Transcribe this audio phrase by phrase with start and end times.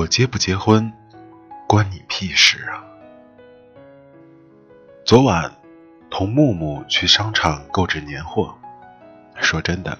[0.00, 0.90] 我结不结婚，
[1.68, 2.80] 关你屁事啊！
[5.04, 5.52] 昨晚
[6.08, 8.56] 同木木去商场购置年货，
[9.36, 9.98] 说真的，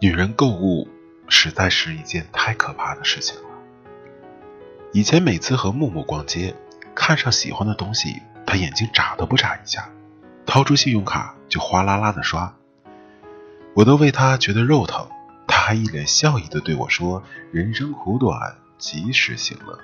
[0.00, 0.88] 女人购物
[1.28, 3.48] 实在是一件太可怕的事情了。
[4.92, 6.56] 以前每次和木木逛街，
[6.92, 9.88] 看上喜欢的东西，他眼睛眨都不眨一下，
[10.44, 12.52] 掏出信用卡就哗啦啦的刷，
[13.74, 15.08] 我都为他觉得肉疼，
[15.46, 17.22] 他还一脸笑意的对我说
[17.54, 19.78] ：“人生苦短。”及时行乐，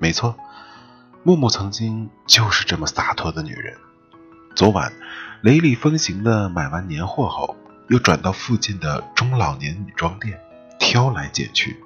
[0.00, 0.36] 没错，
[1.22, 3.78] 木木曾经就是这么洒脱的女人。
[4.56, 4.92] 昨晚
[5.42, 7.56] 雷厉风行的买完年货后，
[7.88, 10.40] 又转到附近的中老年女装店
[10.80, 11.78] 挑来拣去，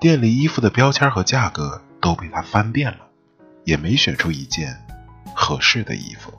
[0.00, 3.00] 店里衣服的标签和价格都被她翻遍了，
[3.64, 4.82] 也没选出一件
[5.34, 6.32] 合适的衣服。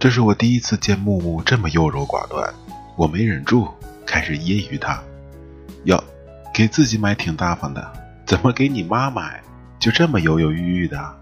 [0.00, 2.54] 这是我第一次见木木这么优柔寡断，
[2.96, 3.68] 我没忍住，
[4.06, 4.98] 开始揶揄他
[5.84, 6.02] ：“哟，
[6.54, 7.92] 给自己买挺大方的，
[8.24, 9.42] 怎么给你妈买
[9.78, 11.14] 就这么犹犹豫豫的？”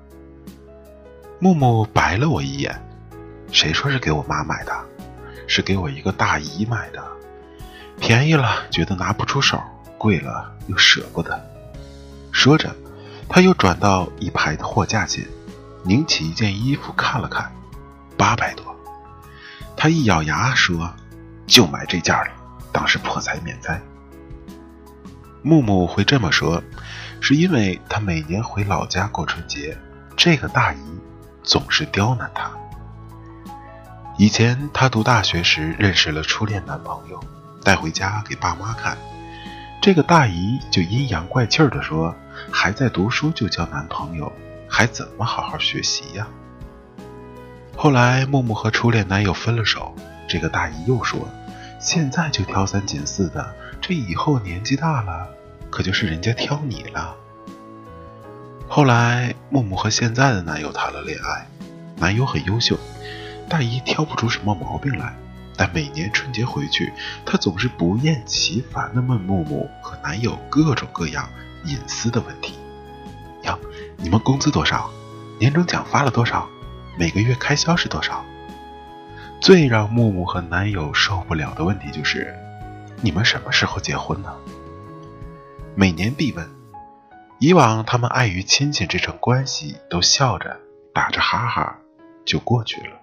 [1.41, 2.81] 木木白了我一眼
[3.51, 4.73] ：“谁说是给我妈买的？
[5.49, 7.03] 是给我一个大姨买的，
[7.99, 9.61] 便宜了觉得拿不出手，
[9.99, 11.45] 贵了又舍不得。”
[12.31, 12.73] 说着，
[13.29, 15.27] 他又转到一排的货架前，
[15.83, 17.51] 拧起一件衣服看了看，
[18.17, 18.68] 八百多。
[19.81, 20.93] 他一咬牙说
[21.47, 22.33] ：“就买这件了，
[22.73, 23.81] 当是破财免灾。”
[25.41, 26.61] 木木会这么说，
[27.21, 29.79] 是因为他每年回老家过春节，
[30.17, 30.79] 这个大姨
[31.45, 32.51] 总是刁难他。
[34.17, 37.23] 以前他读大学时认识了初恋男朋友，
[37.63, 38.99] 带回家给爸妈看，
[39.81, 42.13] 这个大姨就阴阳怪气的说
[42.51, 44.33] ：“还在读书就交男朋友，
[44.69, 46.27] 还怎么好好学习呀？”
[47.81, 49.95] 后来木木和初恋男友分了手，
[50.29, 51.29] 这个大姨又说
[51.79, 55.29] ：“现在就挑三拣四的，这以后年纪大了，
[55.71, 57.15] 可就是人家挑你了。”
[58.67, 61.47] 后来木木和现在的男友谈了恋爱，
[61.97, 62.77] 男友很优秀，
[63.49, 65.15] 大姨挑不出什么毛病来，
[65.57, 66.93] 但每年春节回去，
[67.25, 71.31] 她总是不厌其烦地问木木和男友各种各样
[71.65, 72.59] 隐私的问题
[73.47, 73.57] ：“呀，
[73.99, 74.91] 你们工资多少？
[75.39, 76.45] 年终奖发了多少？”
[76.99, 78.25] 每个月开销是多少？
[79.41, 82.37] 最让木木和男友受不了的问题就是：
[83.01, 84.35] 你们什么时候结婚呢？
[85.77, 86.45] 每年必问。
[87.39, 90.59] 以往他们碍于亲戚这层关系，都笑着
[90.93, 91.79] 打着哈哈
[92.25, 92.97] 就过去了。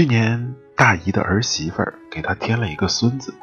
[0.00, 3.34] 去年大姨的儿媳妇给他添了一个孙子，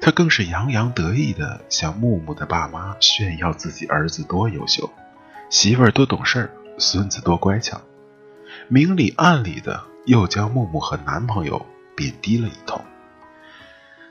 [0.00, 4.90] 他更是洋洋得意的向木木的爸妈炫耀自己儿子多优秀，
[5.50, 7.80] 媳妇儿多懂事，孙子多乖巧，
[8.66, 12.84] 明里暗里的又将木木和男朋友贬低了一通。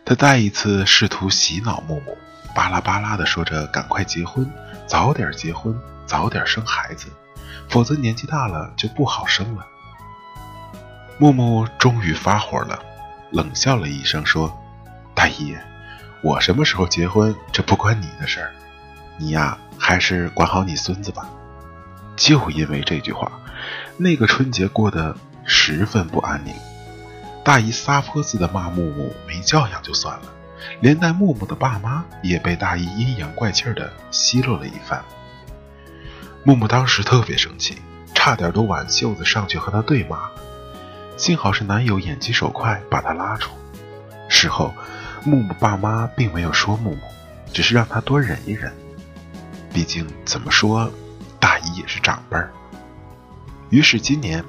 [0.05, 2.17] 他再一次试图洗脑木木，
[2.55, 4.49] 巴拉巴拉的说着赶快结婚，
[4.87, 7.09] 早点结婚，早点生孩子，
[7.67, 9.67] 否则年纪大了就不好生了。
[11.19, 12.79] 木木终于发火了，
[13.31, 14.51] 冷笑了一声说
[15.13, 15.55] ：“大姨，
[16.21, 18.51] 我什么时候结婚，这不关你的事儿。
[19.17, 21.29] 你呀，还是管好你孙子吧。”
[22.17, 23.31] 就因为这句话，
[23.97, 25.15] 那个春节过得
[25.45, 26.53] 十分不安宁。
[27.43, 30.25] 大姨撒泼似的骂木木没教养就算了，
[30.79, 35.03] 连带木木的爸妈也被大姨阴阳怪气的奚落了一番。
[36.43, 37.77] 木木当时特别生气，
[38.13, 40.29] 差点都挽袖子上去和他对骂。
[41.15, 43.49] 幸好是男友眼疾手快，把他拉住。
[44.27, 44.73] 事后，
[45.23, 47.01] 木木爸妈并没有说木木，
[47.53, 48.73] 只是让他多忍一忍。
[49.71, 50.91] 毕竟怎么说，
[51.39, 52.51] 大姨也是长辈儿。
[53.69, 54.43] 于是今年，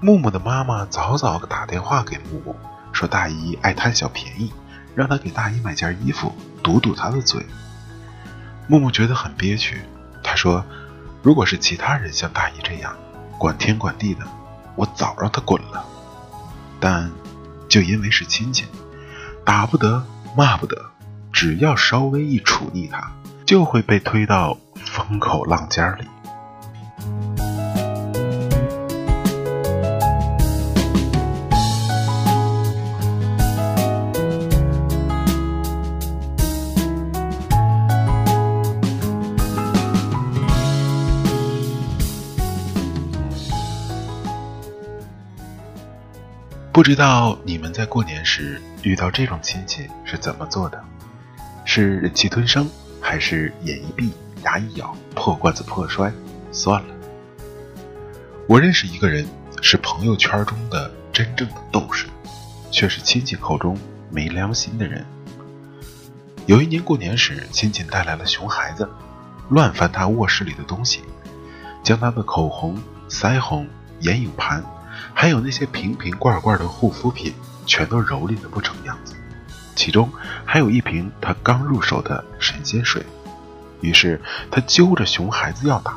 [0.00, 2.56] 木木的妈妈早早打电话给木木，
[2.92, 4.52] 说大姨爱贪小便宜，
[4.94, 7.44] 让他给大姨买件衣服，堵堵她的嘴。
[8.66, 9.82] 木木觉得很憋屈，
[10.22, 10.64] 他说
[11.22, 12.96] ：“如果是其他人像大姨这样，
[13.38, 14.24] 管天管地的，
[14.74, 15.84] 我早让他滚了。”
[16.80, 17.10] 但，
[17.68, 18.64] 就因为是亲戚，
[19.44, 20.04] 打不得，
[20.36, 20.90] 骂不得，
[21.32, 23.12] 只要稍微一处逆他，
[23.44, 26.06] 就会被推到风口浪尖儿里。
[46.76, 50.78] 不知道你们在过年时遇到这种亲戚是怎么做的？
[51.64, 52.68] 是忍气吞声，
[53.00, 54.12] 还是眼一闭、
[54.44, 56.12] 牙一咬、破罐子破摔？
[56.52, 56.88] 算了。
[58.46, 59.26] 我认识一个人，
[59.62, 62.08] 是朋友圈中的真正的斗士，
[62.70, 63.74] 却是亲戚口中
[64.10, 65.02] 没良心的人。
[66.44, 68.86] 有一年过年时，亲戚带来了熊孩子，
[69.48, 71.00] 乱翻他卧室里的东西，
[71.82, 72.78] 将他的口红、
[73.08, 73.66] 腮红、
[74.00, 74.62] 眼影盘。
[75.14, 77.34] 还有那些瓶瓶罐罐的护肤品，
[77.66, 79.14] 全都蹂躏的不成样子。
[79.74, 80.10] 其中
[80.44, 83.04] 还有一瓶他刚入手的神仙水。
[83.82, 84.20] 于是
[84.50, 85.96] 他揪着熊孩子要打，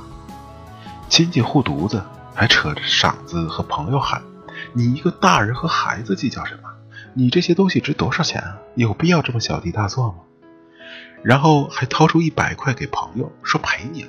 [1.07, 2.03] 亲戚护犊子，
[2.35, 4.21] 还扯着嗓子和朋友喊
[4.73, 6.69] ：“你一个大人和孩子计较什么？
[7.13, 8.57] 你这些东西值多少钱啊？
[8.75, 10.15] 有必要这么小题大做吗？”
[11.23, 14.05] 然后还掏出一百块给朋友，说赔你。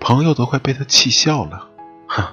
[0.00, 1.68] 朋友都快被他气笑了，
[2.06, 2.24] 哼。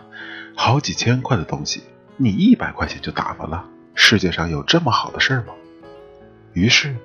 [0.59, 1.83] 好几千块的东西，
[2.17, 3.63] 你一百块钱就打发了？
[3.93, 5.53] 世界上有这么好的事吗？
[6.53, 6.95] 于是，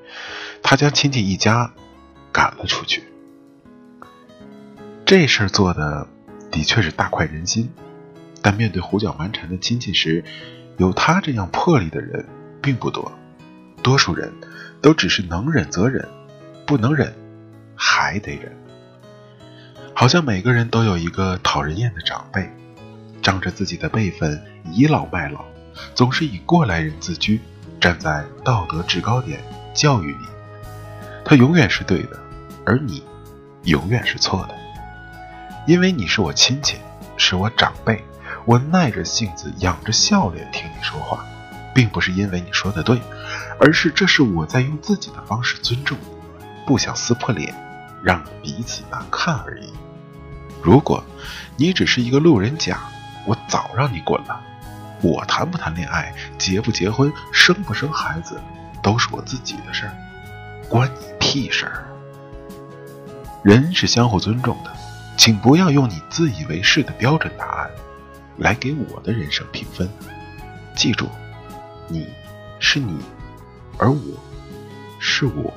[0.63, 1.71] 他将亲戚一家
[2.33, 3.05] 赶了出去。
[5.05, 6.09] 这事儿做的
[6.51, 7.71] 的确是大快人心，
[8.41, 10.25] 但面对胡搅蛮缠的亲戚时，
[10.79, 12.27] 有他这样魄力的人
[12.63, 13.13] 并不多。
[13.83, 14.33] 多数人
[14.81, 16.09] 都只是能忍则忍，
[16.67, 17.15] 不能忍
[17.77, 18.57] 还得忍。
[19.95, 22.51] 好像每个人都有一个讨人厌的长辈。
[23.23, 24.43] 仗着自己的辈分
[24.73, 25.45] 倚老卖老，
[25.95, 27.41] 总是以过来人自居，
[27.81, 29.41] 站在道德制高点
[29.73, 30.27] 教育你。
[31.25, 32.19] 他永远是对的，
[32.67, 33.03] 而你
[33.65, 34.55] 永远是错的。
[35.67, 36.77] 因为你是我亲戚，
[37.17, 38.03] 是我长辈，
[38.45, 41.25] 我耐着性子，仰着笑脸听你说话，
[41.73, 43.01] 并不是因为你说的对，
[43.61, 47.55] 而是这是我在用自己的方式尊重你，不想撕破脸，
[48.03, 49.73] 让彼此难看而已。
[50.61, 51.03] 如果
[51.57, 52.81] 你只是一个路人甲，
[53.27, 54.41] 我早让你滚了！
[55.01, 58.41] 我谈不谈恋爱，结不结婚，生不生孩子，
[58.83, 59.95] 都是我自己的事儿，
[60.69, 61.87] 关你屁事儿！
[63.43, 64.71] 人是相互尊重的，
[65.17, 67.71] 请不要用你自以为是的标准答案
[68.39, 69.89] 来给我的人生评分。
[70.77, 71.09] 记住，
[71.89, 72.09] 你
[72.61, 73.01] 是你，
[73.79, 74.01] 而我
[75.01, 75.53] 是我。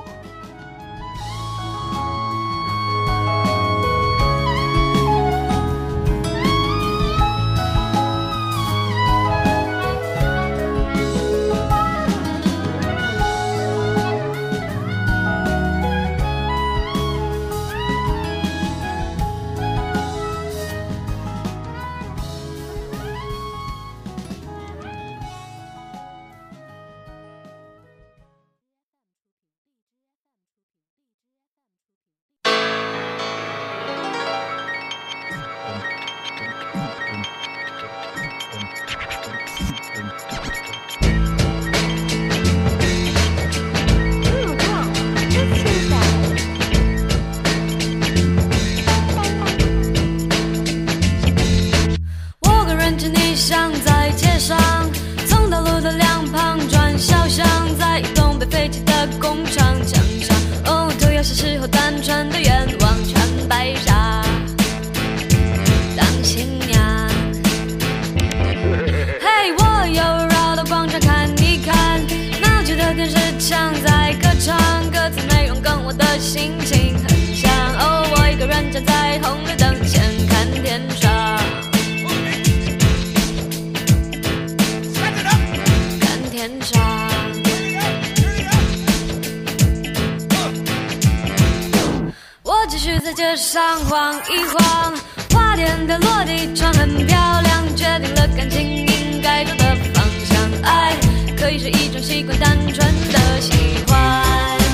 [92.44, 94.94] 我继续在街上晃一晃，
[95.34, 100.62] 花店的落地窗很漂亮，决定了感情应该走的方向。
[100.62, 100.96] 爱
[101.36, 102.78] 可以是一种习惯，单纯
[103.12, 103.52] 的喜
[103.88, 104.65] 欢。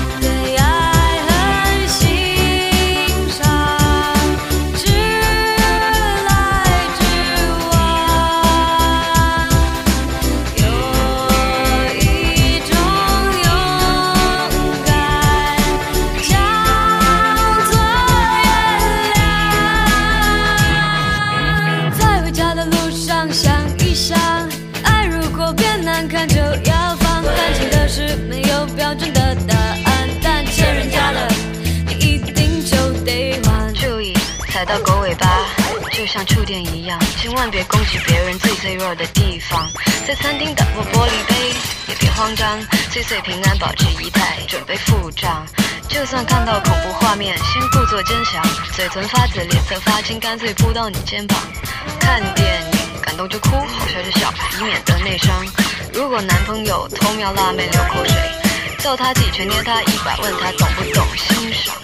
[27.88, 31.28] 是没有标准的答案，但欠人家的，
[31.86, 33.72] 你一定就得还。
[33.74, 34.14] 注意，
[34.48, 35.26] 踩到狗尾巴，
[35.90, 39.68] 就像触电一样，千万别攻击别人最脆弱的地方。
[40.06, 41.52] 在餐厅打破玻璃杯，
[41.88, 42.60] 也别慌张，
[42.90, 45.46] 岁岁平安，保持仪态，准备付账。
[45.88, 48.42] 就算看到恐怖画面，先故作坚强，
[48.74, 51.38] 嘴唇发紫，脸色发青，干脆扑到你肩膀。
[52.00, 55.61] 看电影感动就哭，好笑就笑，以免得内伤。
[55.92, 58.14] 如果男朋友偷瞄辣妹流口水，
[58.78, 61.74] 揍他几拳，捏他一百，问他懂不懂欣赏。